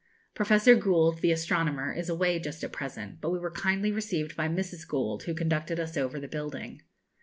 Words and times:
Professor 0.33 0.73
Gould, 0.73 1.19
the 1.21 1.31
astronomer, 1.31 1.93
is 1.93 2.09
away 2.09 2.39
just 2.39 2.63
at 2.63 2.71
present, 2.71 3.21
but 3.21 3.29
we 3.29 3.37
were 3.37 3.51
kindly 3.51 3.91
received 3.91 4.35
by 4.35 4.47
Mrs. 4.47 4.87
Gould, 4.87 5.21
who 5.25 5.35
conducted 5.35 5.79
us 5.79 5.95
over 5.95 6.19
the 6.19 6.27
building. 6.27 6.81